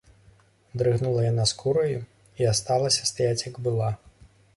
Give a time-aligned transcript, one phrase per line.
[0.81, 1.83] Дрыгнула яна скураю
[2.43, 3.91] й асталася стаяць, як была.